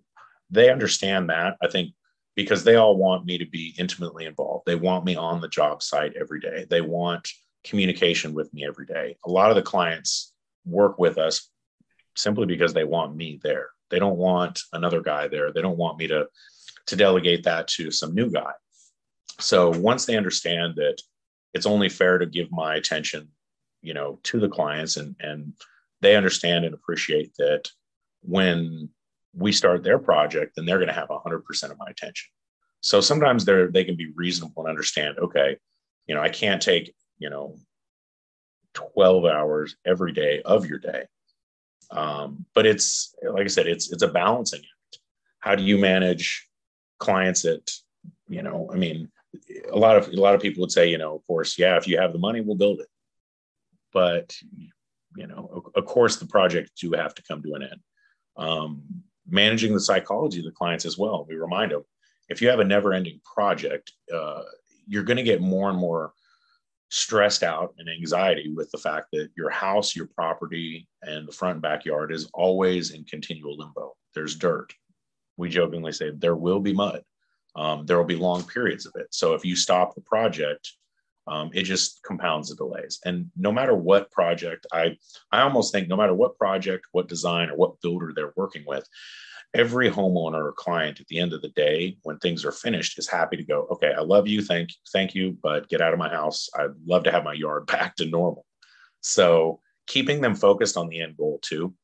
[0.50, 1.56] they understand that.
[1.62, 1.94] I think
[2.34, 4.64] because they all want me to be intimately involved.
[4.66, 6.66] They want me on the job site every day.
[6.68, 7.28] They want
[7.64, 9.16] communication with me every day.
[9.24, 10.32] A lot of the clients
[10.64, 11.48] work with us
[12.16, 13.68] simply because they want me there.
[13.90, 15.52] They don't want another guy there.
[15.52, 16.28] They don't want me to
[16.86, 18.52] to delegate that to some new guy.
[19.40, 21.00] So once they understand that
[21.54, 23.28] it's only fair to give my attention,
[23.80, 25.52] you know, to the clients and and
[26.00, 27.68] they understand and appreciate that
[28.22, 28.90] when
[29.36, 32.28] we start their project, then they're going to have 100% of my attention.
[32.80, 35.18] So sometimes they're they can be reasonable and understand.
[35.18, 35.56] Okay,
[36.06, 37.56] you know, I can't take you know
[38.74, 41.04] 12 hours every day of your day.
[41.90, 44.98] Um, but it's like I said, it's it's a balancing act.
[45.40, 46.46] How do you manage
[46.98, 47.72] clients that
[48.28, 48.68] you know?
[48.70, 49.10] I mean,
[49.72, 51.88] a lot of a lot of people would say, you know, of course, yeah, if
[51.88, 52.88] you have the money, we'll build it.
[53.92, 54.36] But
[55.16, 57.80] you know, of course, the project do have to come to an end.
[58.36, 61.26] Um, managing the psychology of the clients as well.
[61.28, 61.84] We remind them
[62.28, 64.42] if you have a never ending project, uh,
[64.86, 66.12] you're going to get more and more
[66.90, 71.54] stressed out and anxiety with the fact that your house, your property, and the front
[71.54, 73.94] and backyard is always in continual limbo.
[74.14, 74.72] There's dirt.
[75.36, 77.02] We jokingly say there will be mud.
[77.56, 79.08] Um, there will be long periods of it.
[79.10, 80.72] So if you stop the project,
[81.26, 83.00] um, it just compounds the delays.
[83.04, 84.96] And no matter what project, I
[85.32, 88.86] I almost think no matter what project, what design, or what builder they're working with,
[89.54, 93.08] every homeowner or client at the end of the day, when things are finished, is
[93.08, 93.66] happy to go.
[93.70, 96.48] Okay, I love you, thank thank you, but get out of my house.
[96.58, 98.44] I'd love to have my yard back to normal.
[99.00, 101.74] So keeping them focused on the end goal too,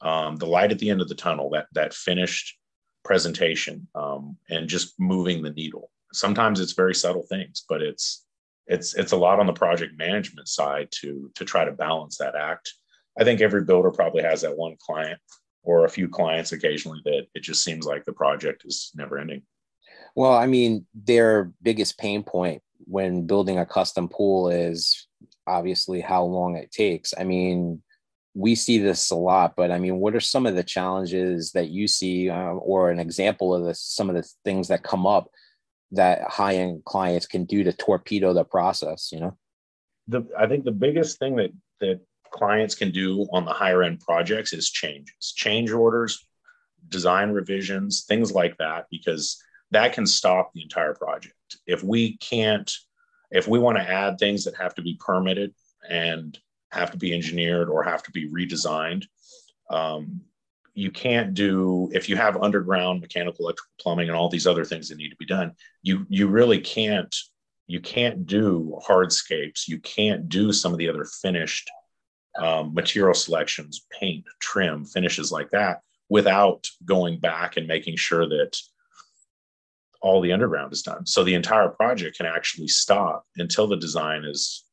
[0.00, 2.56] um, the light at the end of the tunnel, that that finished
[3.04, 5.90] presentation, um, and just moving the needle.
[6.12, 8.24] Sometimes it's very subtle things, but it's
[8.70, 12.36] it's it's a lot on the project management side to to try to balance that
[12.36, 12.72] act.
[13.18, 15.20] I think every builder probably has that one client
[15.62, 19.42] or a few clients occasionally that it just seems like the project is never ending.
[20.14, 25.06] Well, I mean, their biggest pain point when building a custom pool is
[25.46, 27.12] obviously how long it takes.
[27.18, 27.82] I mean,
[28.34, 31.68] we see this a lot, but I mean, what are some of the challenges that
[31.68, 35.28] you see, uh, or an example of the, some of the things that come up
[35.92, 39.36] that high end clients can do to torpedo the process you know?
[40.08, 42.00] The i think the biggest thing that that
[42.30, 45.32] clients can do on the higher end projects is changes.
[45.36, 46.26] Change orders
[46.88, 51.34] design revisions things like that because that can stop the entire project.
[51.66, 52.70] If we can't
[53.30, 55.54] if we want to add things that have to be permitted
[55.88, 56.36] and
[56.72, 59.04] have to be engineered or have to be redesigned
[59.70, 60.20] um,
[60.74, 64.88] you can't do if you have underground mechanical electrical plumbing and all these other things
[64.88, 65.52] that need to be done
[65.82, 67.14] you you really can't
[67.70, 69.68] you can't do hardscapes.
[69.68, 71.70] You can't do some of the other finished
[72.36, 78.56] um, material selections paint trim finishes like that without going back and making sure that
[80.02, 81.06] all the underground is done.
[81.06, 84.64] So the entire project can actually stop until the design is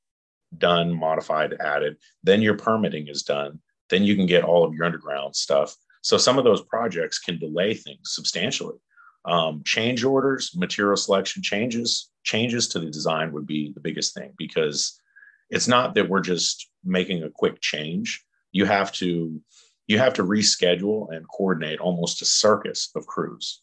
[0.58, 1.98] done modified added.
[2.24, 3.60] Then your permitting is done.
[3.92, 5.76] Then you can get all of your underground stuff
[6.08, 8.78] so some of those projects can delay things substantially.
[9.26, 14.32] Um, change orders, material selection changes, changes to the design would be the biggest thing
[14.38, 15.02] because
[15.50, 18.24] it's not that we're just making a quick change.
[18.54, 19.42] You have to
[19.88, 23.62] you have to reschedule and coordinate almost a circus of crews.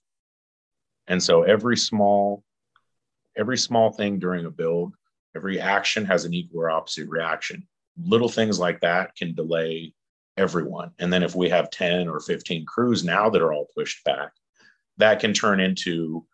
[1.07, 2.44] And so every small,
[3.38, 4.92] every small thing during a build,
[5.35, 7.66] every action has an equal or opposite reaction.
[7.98, 9.94] Little things like that can delay
[10.36, 10.90] everyone.
[10.98, 14.32] And then if we have 10 or 15 crews now that are all pushed back,
[14.98, 16.24] that can turn into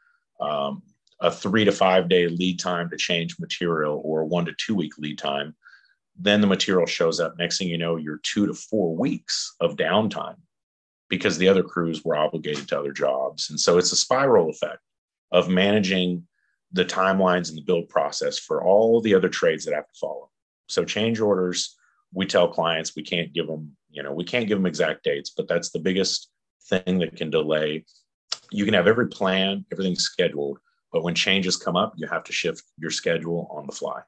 [0.41, 0.83] um,
[1.21, 4.97] a three to five day lead time to change material or one to two week
[4.99, 5.55] lead time.
[6.19, 7.39] Then the material shows up.
[7.39, 10.37] Next thing you know, you're two to four weeks of downtime
[11.09, 13.51] because the other crews were obligated to other jobs.
[13.51, 14.81] And so it's a spiral effect
[15.33, 16.27] of managing
[16.73, 20.31] the timelines and the build process for all the other trades that have to follow.
[20.69, 21.77] So change orders,
[22.13, 25.31] we tell clients we can't give them, you know, we can't give them exact dates,
[25.31, 26.31] but that's the biggest
[26.69, 27.85] thing that can delay.
[28.51, 30.59] You can have every plan, everything scheduled,
[30.93, 34.01] but when changes come up, you have to shift your schedule on the fly.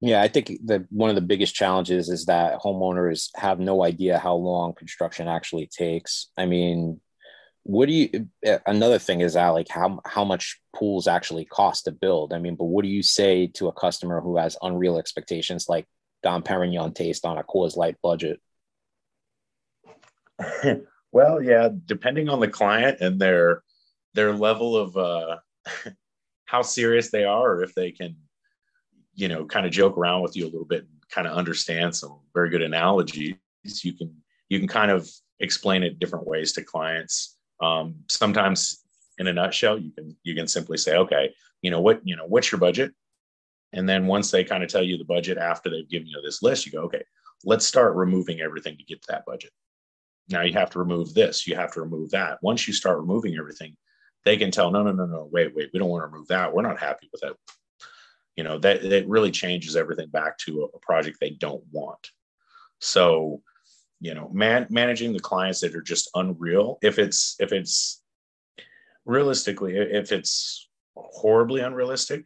[0.00, 4.18] Yeah, I think that one of the biggest challenges is that homeowners have no idea
[4.18, 6.28] how long construction actually takes.
[6.36, 7.00] I mean,
[7.62, 11.84] what do you eh, another thing is that like how how much pools actually cost
[11.84, 12.32] to build?
[12.32, 15.86] I mean, but what do you say to a customer who has unreal expectations like
[16.22, 18.40] Dom Perignon taste on a Coors Light budget?
[21.12, 23.62] well, yeah, depending on the client and their
[24.14, 25.36] their level of uh
[26.46, 28.16] how serious they are or if they can
[29.14, 31.94] you know kind of joke around with you a little bit and kind of understand
[31.94, 33.34] some very good analogies
[33.82, 34.14] you can
[34.48, 35.08] you can kind of
[35.40, 37.36] explain it different ways to clients.
[37.60, 38.84] Um, sometimes
[39.18, 42.26] in a nutshell you can you can simply say okay you know what you know
[42.26, 42.92] what's your budget?
[43.72, 46.42] And then once they kind of tell you the budget after they've given you this
[46.42, 47.02] list you go okay
[47.44, 49.50] let's start removing everything to get to that budget
[50.28, 53.36] now you have to remove this you have to remove that once you start removing
[53.36, 53.76] everything
[54.26, 56.52] they can tell, no, no, no, no, wait, wait, we don't want to remove that.
[56.52, 57.36] We're not happy with it.
[58.34, 62.10] You know, that it really changes everything back to a, project they don't want.
[62.80, 63.40] So,
[64.00, 66.78] you know, man, managing the clients that are just unreal.
[66.82, 68.02] If it's if it's
[69.06, 72.24] realistically, if it's horribly unrealistic,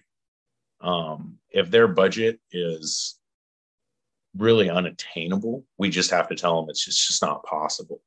[0.80, 3.19] um, if their budget is
[4.36, 8.00] really unattainable, we just have to tell them it's just, it's just not possible.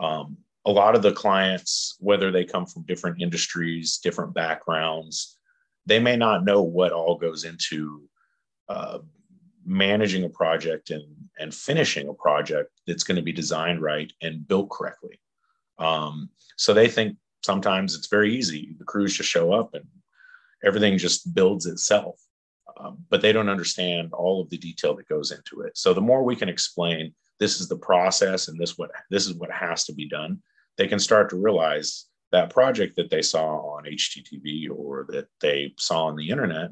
[0.00, 5.38] Um, a lot of the clients, whether they come from different industries, different backgrounds,
[5.86, 8.02] they may not know what all goes into
[8.68, 8.98] uh,
[9.64, 11.04] managing a project and,
[11.38, 15.18] and finishing a project that's going to be designed right and built correctly.
[15.78, 18.74] Um, so they think sometimes it's very easy.
[18.78, 19.84] The crews just show up and
[20.64, 22.20] everything just builds itself.
[22.82, 25.76] Um, but they don't understand all of the detail that goes into it.
[25.76, 29.34] So the more we can explain, this is the process and this what this is
[29.34, 30.40] what has to be done
[30.80, 35.74] they can start to realize that project that they saw on HGTV or that they
[35.78, 36.70] saw on the internet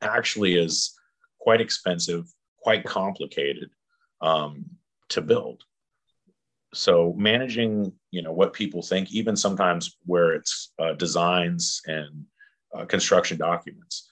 [0.00, 0.94] actually is
[1.38, 2.24] quite expensive,
[2.58, 3.68] quite complicated
[4.22, 4.64] um,
[5.10, 5.64] to build.
[6.72, 12.24] So managing, you know, what people think, even sometimes where it's uh, designs and
[12.74, 14.10] uh, construction documents,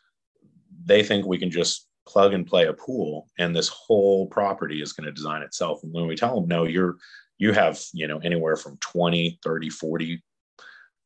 [0.85, 4.93] they think we can just plug and play a pool and this whole property is
[4.93, 5.83] going to design itself.
[5.83, 6.97] And when we tell them, no, you're
[7.39, 10.23] you have you know anywhere from 20 30 40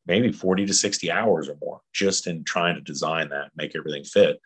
[0.07, 4.05] maybe 40 to 60 hours or more just in trying to design that make everything
[4.05, 4.39] fit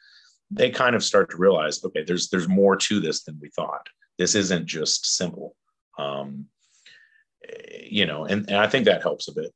[0.48, 3.88] they kind of start to realize okay there's there's more to this than we thought.
[4.18, 5.56] This isn't just simple.
[5.98, 6.46] Um,
[7.82, 9.52] you know and, and i think that helps a bit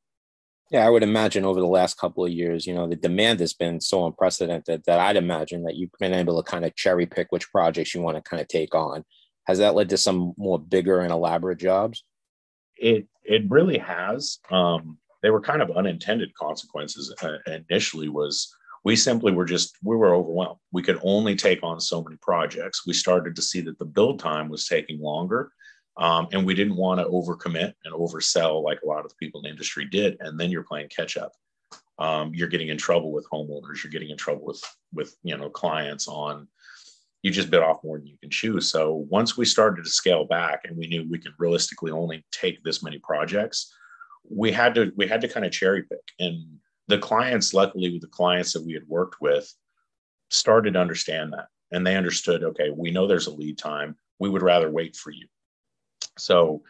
[0.70, 3.55] yeah i would imagine over the last couple of years you know the demand has
[3.55, 7.29] been so unprecedented that i'd imagine that you've been able to kind of cherry pick
[7.31, 9.05] which projects you want to kind of take on
[9.46, 12.05] has that led to some more bigger and elaborate jobs
[12.76, 14.38] it it really has.
[14.50, 17.12] Um, they were kind of unintended consequences.
[17.22, 20.61] Uh, initially, was we simply were just we were overwhelmed.
[20.72, 22.87] We could only take on so many projects.
[22.87, 25.50] We started to see that the build time was taking longer,
[25.98, 29.40] um, and we didn't want to overcommit and oversell like a lot of the people
[29.40, 30.16] in the industry did.
[30.20, 31.32] And then you're playing catch up.
[31.98, 33.82] Um, you're getting in trouble with homeowners.
[33.82, 36.48] You're getting in trouble with with you know clients on
[37.22, 38.61] you just bit off more than you can chew.
[38.61, 42.62] So once we started to scale back and we knew we could realistically only take
[42.62, 43.74] this many projects,
[44.30, 46.02] we had to we had to kind of cherry pick.
[46.20, 49.52] And the clients, luckily, with the clients that we had worked with,
[50.30, 51.46] started to understand that.
[51.72, 53.96] And they understood, okay, we know there's a lead time.
[54.20, 55.26] We would rather wait for you.
[56.18, 56.62] So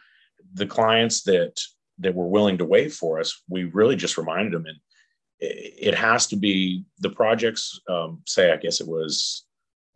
[0.53, 1.59] the clients that
[1.99, 4.77] that were willing to wait for us, we really just reminded them and
[5.39, 9.45] it has to be the projects um, say i guess it was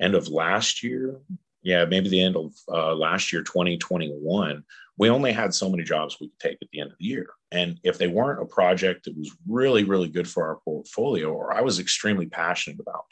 [0.02, 1.22] end of last year,
[1.62, 4.64] yeah, maybe the end of uh, last year, 2021,
[4.98, 7.30] we only had so many jobs we could take at the end of the year.
[7.52, 11.54] And if they weren't a project that was really, really good for our portfolio or
[11.54, 13.06] I was extremely passionate about,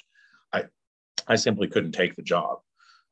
[0.52, 0.64] I,
[1.28, 2.60] I simply couldn't take the job.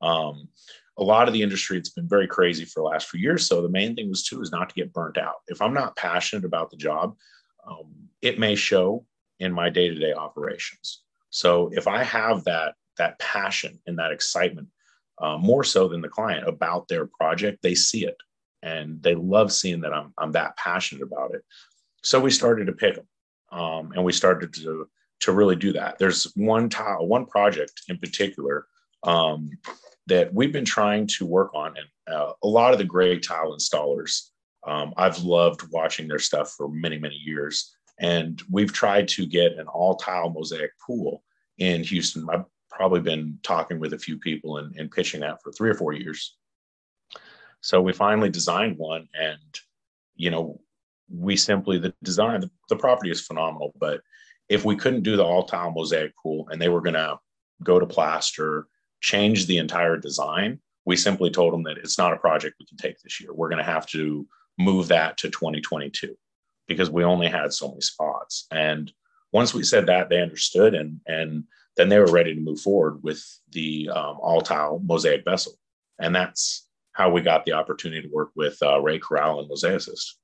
[0.01, 0.49] Um,
[0.97, 3.61] a lot of the industry it's been very crazy for the last few years so
[3.61, 5.35] the main thing was too is not to get burnt out.
[5.47, 7.15] If i'm not passionate about the job
[7.67, 9.05] um, it may show
[9.39, 11.03] in my day-to-day operations.
[11.29, 14.67] So if i have that that passion and that excitement
[15.19, 18.17] uh, more so than the client about their project they see it.
[18.63, 21.43] And they love seeing that i'm, I'm that passionate about it.
[22.03, 23.07] So we started to pick them
[23.51, 24.87] um, and we started to
[25.19, 25.97] to really do that.
[25.97, 28.67] There's one tile one project in particular
[29.03, 29.49] um,
[30.07, 31.75] that we've been trying to work on.
[31.77, 34.29] And uh, a lot of the great tile installers,
[34.65, 37.75] um, I've loved watching their stuff for many, many years.
[37.99, 41.23] And we've tried to get an all tile mosaic pool
[41.57, 42.27] in Houston.
[42.29, 45.75] I've probably been talking with a few people and, and pitching that for three or
[45.75, 46.35] four years.
[47.61, 49.39] So we finally designed one and,
[50.15, 50.61] you know,
[51.09, 54.01] we simply the design the, the property is phenomenal but
[54.49, 57.17] if we couldn't do the all tile mosaic pool and they were going to
[57.63, 58.67] go to plaster
[59.01, 60.59] change the entire design.
[60.85, 63.33] We simply told them that it's not a project we can take this year.
[63.33, 66.15] We're going to have to move that to 2022
[66.67, 68.47] because we only had so many spots.
[68.51, 68.91] And
[69.31, 71.43] once we said that, they understood, and and
[71.75, 75.53] then they were ready to move forward with the um, all tile mosaic vessel,
[75.99, 80.17] and that's how we got the opportunity to work with uh, Ray Corral and Mosaicist.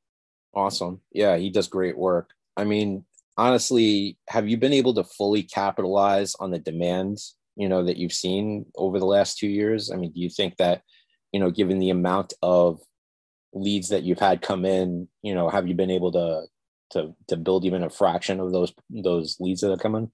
[0.53, 2.31] Awesome, yeah, he does great work.
[2.55, 3.05] I mean,
[3.37, 8.13] honestly, have you been able to fully capitalize on the demands you know that you've
[8.13, 9.91] seen over the last two years?
[9.91, 10.81] I mean, do you think that
[11.33, 12.79] you know, given the amount of
[13.53, 16.43] leads that you've had come in, you know, have you been able to
[16.91, 20.11] to to build even a fraction of those those leads that have come in?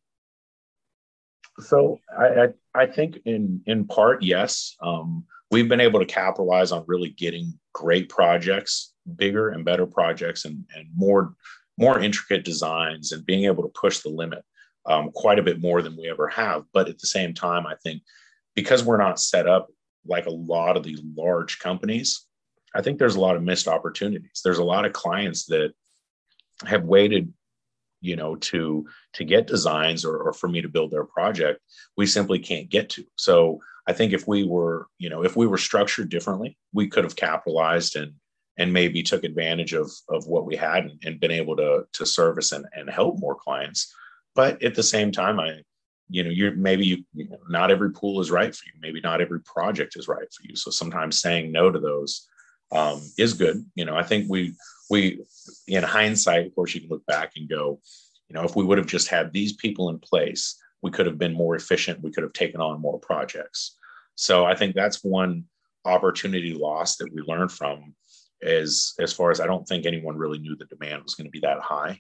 [1.60, 6.72] So I I, I think in in part yes, um, we've been able to capitalize
[6.72, 11.34] on really getting great projects, bigger and better projects, and and more
[11.78, 14.44] more intricate designs, and being able to push the limit
[14.86, 16.64] um, quite a bit more than we ever have.
[16.74, 18.02] But at the same time, I think
[18.56, 19.70] because we're not set up
[20.06, 22.26] like a lot of the large companies,
[22.74, 24.42] I think there's a lot of missed opportunities.
[24.44, 25.74] There's a lot of clients that
[26.66, 27.34] have waited,
[28.02, 31.62] you know, to to get designs or, or for me to build their project.
[31.98, 33.06] We simply can't get to.
[33.16, 37.04] So I think if we were, you know, if we were structured differently, we could
[37.04, 38.14] have capitalized and
[38.58, 42.06] and maybe took advantage of of what we had and, and been able to to
[42.06, 43.94] service and, and help more clients
[44.36, 45.62] but at the same time i
[46.10, 48.74] you know you're maybe you, you know, not every pool is right for you.
[48.82, 50.56] Maybe not every project is right for you.
[50.56, 52.28] So sometimes saying no to those
[52.72, 53.64] um, is good.
[53.76, 54.54] You know i think we
[54.90, 55.24] we
[55.68, 57.80] in hindsight of course you can look back and go
[58.28, 61.18] you know if we would have just had these people in place we could have
[61.18, 62.02] been more efficient.
[62.02, 63.78] We could have taken on more projects.
[64.16, 65.46] So i think that's one
[65.86, 67.96] opportunity loss that we learned from
[68.42, 71.32] as as far as i don't think anyone really knew the demand was going to
[71.32, 71.98] be that high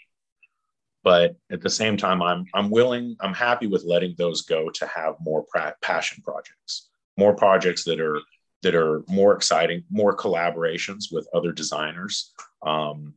[1.09, 4.85] but at the same time i'm i'm willing i'm happy with letting those go to
[4.85, 6.89] have more pra- passion projects.
[7.17, 8.19] More projects that are
[8.61, 12.31] that are more exciting more collaborations with other designers.
[12.61, 13.15] Um,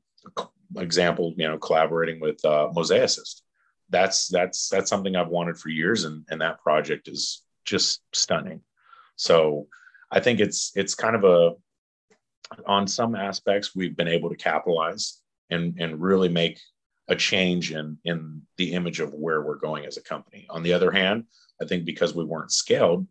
[0.76, 3.42] example you know collaborating with uh, mosaicist
[3.90, 8.60] that's that's that's something i've wanted for years and and that project is just stunning.
[9.16, 9.66] So
[10.10, 11.40] i think it's it's kind of a
[12.66, 16.56] on some aspects we've been able to capitalize and and really make
[17.08, 20.46] a change in in the image of where we're going as a company.
[20.50, 21.24] On the other hand,
[21.60, 23.06] I think because we weren't scaled,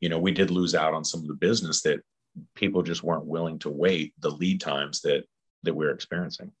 [0.00, 2.00] you know, we did lose out on some of the business that
[2.54, 5.24] people just weren't willing to wait the lead times that
[5.64, 6.52] that we're experiencing.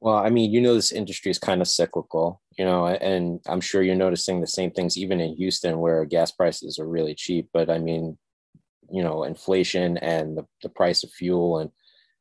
[0.00, 3.60] Well, I mean, you know, this industry is kind of cyclical, you know, and I'm
[3.60, 7.50] sure you're noticing the same things even in Houston where gas prices are really cheap.
[7.52, 8.16] But I mean,
[8.90, 11.70] you know, inflation and the, the price of fuel and,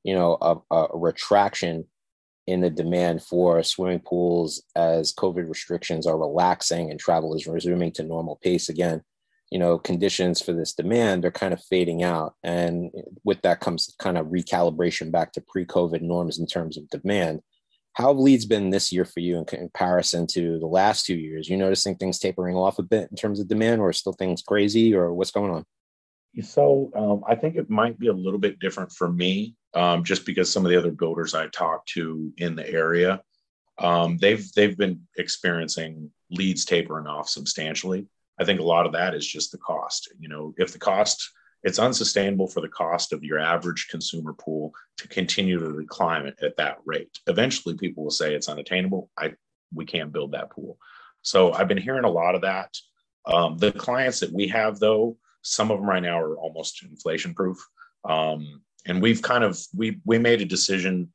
[0.03, 1.85] you know, a, a retraction
[2.49, 7.91] in the demand for swimming pools as COVID restrictions are relaxing and travel is resuming
[7.91, 9.03] to normal pace again.
[9.51, 12.33] You know, conditions for this demand are kind of fading out.
[12.43, 12.89] And
[13.23, 17.41] with that comes kind of recalibration back to pre COVID norms in terms of demand.
[17.93, 21.49] How have leads been this year for you in comparison to the last two years?
[21.49, 24.95] You noticing things tapering off a bit in terms of demand, or still things crazy,
[24.95, 25.65] or what's going on?
[26.41, 30.25] So um, I think it might be a little bit different for me, um, just
[30.25, 33.21] because some of the other builders I talked to in the area,
[33.77, 38.07] um, they've they've been experiencing leads tapering off substantially.
[38.39, 40.11] I think a lot of that is just the cost.
[40.19, 41.31] You know, if the cost
[41.63, 46.55] it's unsustainable for the cost of your average consumer pool to continue to decline at
[46.57, 47.09] that rate.
[47.27, 49.09] Eventually, people will say it's unattainable.
[49.17, 49.33] I
[49.73, 50.77] we can't build that pool.
[51.21, 52.75] So I've been hearing a lot of that.
[53.25, 57.33] Um, the clients that we have, though, some of them right now are almost inflation
[57.33, 57.57] proof.
[58.05, 61.13] Um, and we've kind of we we made a decision,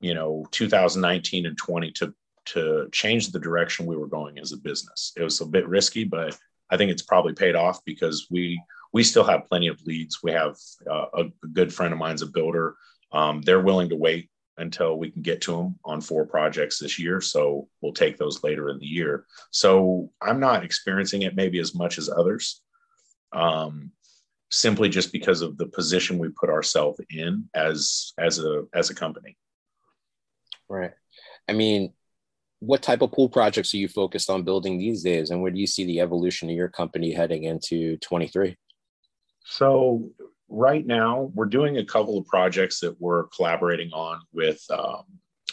[0.00, 2.14] you know, 2019 and 20 to
[2.46, 5.12] to change the direction we were going as a business.
[5.16, 6.36] It was a bit risky, but
[6.70, 8.60] I think it's probably paid off because we
[8.92, 10.22] we still have plenty of leads.
[10.22, 10.56] We have
[10.90, 12.76] uh, a, good friend of mine's a builder.
[13.12, 16.98] Um, they're willing to wait until we can get to them on four projects this
[16.98, 17.20] year.
[17.20, 19.26] So we'll take those later in the year.
[19.50, 22.62] So I'm not experiencing it maybe as much as others,
[23.32, 23.92] um,
[24.50, 28.94] simply just because of the position we put ourselves in as as a as a
[28.94, 29.36] company.
[30.68, 30.92] Right.
[31.48, 31.92] I mean,
[32.60, 35.60] what type of pool projects are you focused on building these days, and where do
[35.60, 38.56] you see the evolution of your company heading into 23?
[39.44, 40.10] So
[40.48, 45.04] right now we're doing a couple of projects that we're collaborating on with um,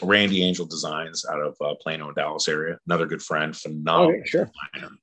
[0.01, 2.77] Randy Angell Designs out of uh, Plano Dallas area.
[2.87, 4.49] Another good friend, phenomenal oh, sure.
[4.73, 4.93] designer.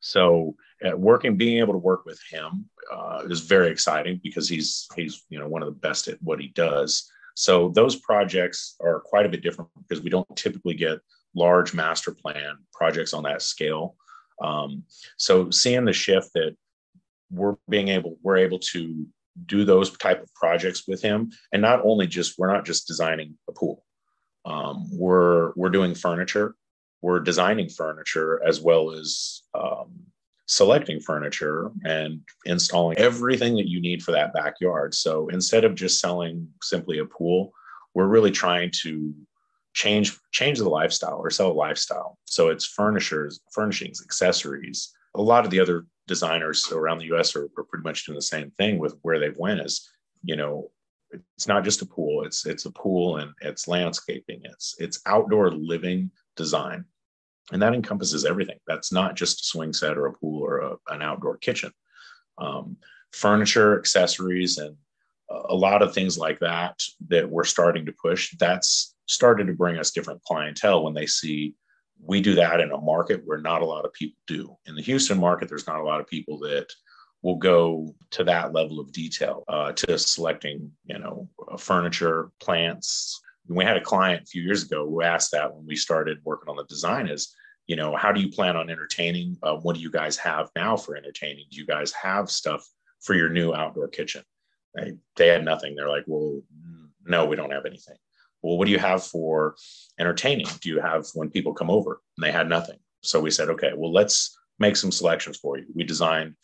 [0.00, 0.54] So
[0.84, 5.24] uh, working, being able to work with him uh, is very exciting because he's he's
[5.28, 7.10] you know one of the best at what he does.
[7.34, 10.98] So those projects are quite a bit different because we don't typically get
[11.34, 13.96] large master plan projects on that scale.
[14.42, 14.84] Um,
[15.16, 16.56] so seeing the shift that
[17.30, 19.06] we're being able we're able to
[19.44, 23.36] do those type of projects with him and not only just we're not just designing
[23.48, 23.84] a pool
[24.44, 26.54] um, we're we're doing furniture
[27.02, 29.92] we're designing furniture as well as um,
[30.46, 34.94] selecting furniture and installing everything that you need for that backyard.
[34.94, 37.52] So instead of just selling simply a pool
[37.96, 39.14] we're really trying to
[39.72, 42.18] change change the lifestyle or sell a lifestyle.
[42.26, 44.92] So it's furnitures furnishings accessories.
[45.14, 48.22] A lot of the other designers around the US are, are pretty much doing the
[48.22, 49.90] same thing with where they've went is,
[50.22, 50.70] you know,
[51.10, 55.50] it's not just a pool, it's it's a pool and it's landscaping, it's it's outdoor
[55.50, 56.84] living design.
[57.52, 58.58] And that encompasses everything.
[58.66, 61.72] That's not just a swing set or a pool or a, an outdoor kitchen.
[62.38, 62.76] Um,
[63.12, 64.76] furniture, accessories, and
[65.30, 68.34] a lot of things like that that we're starting to push.
[68.38, 71.54] That's started to bring us different clientele when they see
[72.02, 74.56] we do that in a market where not a lot of people do.
[74.66, 76.66] In the Houston market, there's not a lot of people that
[77.22, 81.28] will go to that level of detail uh, to selecting, you know,
[81.58, 83.20] furniture, plants.
[83.48, 86.48] We had a client a few years ago who asked that when we started working
[86.48, 87.34] on the design is,
[87.66, 89.36] you know, how do you plan on entertaining?
[89.42, 91.46] Uh, what do you guys have now for entertaining?
[91.50, 92.66] Do you guys have stuff
[93.00, 94.22] for your new outdoor kitchen?
[94.74, 95.74] They, they had nothing.
[95.74, 96.40] They're like, well,
[97.04, 97.96] no, we don't have anything
[98.46, 99.56] well, what do you have for
[99.98, 100.46] entertaining?
[100.60, 102.00] Do you have when people come over?
[102.16, 102.78] And they had nothing.
[103.02, 105.66] So we said, okay, well, let's make some selections for you.
[105.74, 106.34] We designed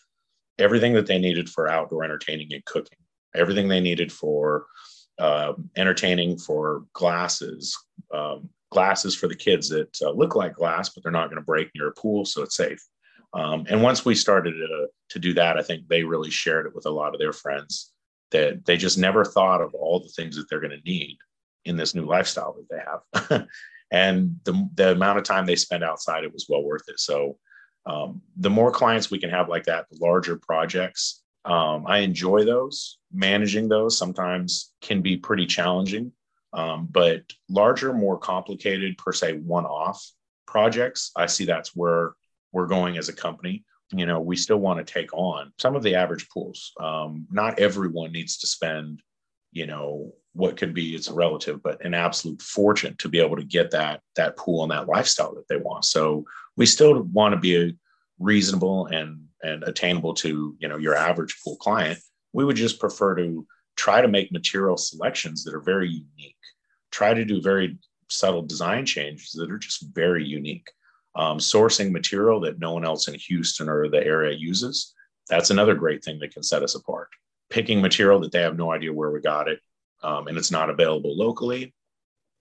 [0.58, 2.98] everything that they needed for outdoor entertaining and cooking,
[3.34, 4.66] everything they needed for
[5.22, 7.78] uh, entertaining for glasses,
[8.12, 11.46] um, glasses for the kids that uh, look like glass, but they're not going to
[11.46, 12.84] break near a pool, so it's safe.
[13.32, 16.74] Um, and once we started to, to do that, I think they really shared it
[16.74, 17.92] with a lot of their friends
[18.32, 21.18] that they just never thought of all the things that they're going to need
[21.64, 23.46] in this new lifestyle that they have.
[23.92, 26.98] and the, the amount of time they spend outside, it was well worth it.
[26.98, 27.38] So
[27.86, 32.44] um, the more clients we can have like that, the larger projects, um, I enjoy
[32.44, 32.98] those.
[33.12, 36.12] Managing those sometimes can be pretty challenging,
[36.52, 40.04] um, but larger, more complicated, per se, one off
[40.46, 42.12] projects, I see that's where
[42.52, 43.64] we're going as a company.
[43.90, 46.72] You know, we still want to take on some of the average pools.
[46.80, 49.02] Um, not everyone needs to spend,
[49.52, 53.36] you know, what could be it's a relative but an absolute fortune to be able
[53.36, 56.24] to get that that pool and that lifestyle that they want so
[56.56, 57.76] we still want to be
[58.18, 61.98] reasonable and and attainable to you know your average pool client
[62.32, 66.36] we would just prefer to try to make material selections that are very unique
[66.90, 67.78] try to do very
[68.08, 70.70] subtle design changes that are just very unique
[71.14, 74.94] um, sourcing material that no one else in houston or the area uses
[75.28, 77.08] that's another great thing that can set us apart
[77.50, 79.60] picking material that they have no idea where we got it
[80.02, 81.74] um, and it's not available locally,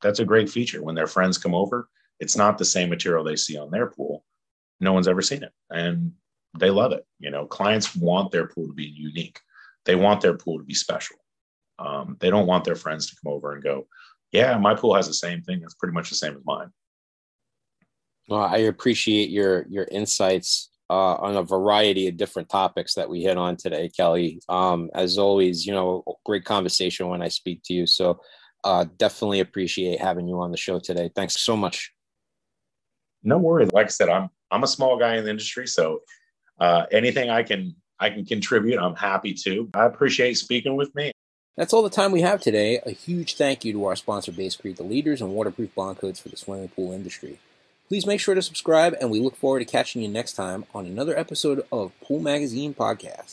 [0.02, 0.82] that's a great feature.
[0.82, 1.88] When their friends come over,
[2.20, 4.24] it's not the same material they see on their pool.
[4.80, 6.14] No one's ever seen it, and
[6.58, 7.06] they love it.
[7.20, 9.40] You know, clients want their pool to be unique.
[9.86, 11.18] They want their pool to be special.
[11.80, 13.88] Um, they don't want their friends to come over and go,
[14.32, 15.62] "Yeah, my pool has the same thing.
[15.64, 16.72] It's pretty much the same as mine."
[18.28, 23.22] Well, I appreciate your your insights uh, on a variety of different topics that we
[23.22, 24.42] hit on today, Kelly.
[24.50, 27.88] Um, as always, you know, great conversation when I speak to you.
[27.88, 28.20] So
[28.64, 31.10] uh, definitely appreciate having you on the show today.
[31.16, 31.94] Thanks so much.
[33.24, 33.72] No worries.
[33.72, 36.02] Like I said, I'm I'm a small guy in the industry, so
[36.62, 39.70] uh, anything I can I can contribute, I'm happy to.
[39.74, 41.12] I appreciate speaking with me.
[41.58, 42.80] That's all the time we have today.
[42.86, 46.30] A huge thank you to our sponsor, Basecrete, the leaders in waterproof bond coats for
[46.30, 47.40] the swimming pool industry.
[47.88, 50.86] Please make sure to subscribe, and we look forward to catching you next time on
[50.86, 53.30] another episode of Pool Magazine Podcast.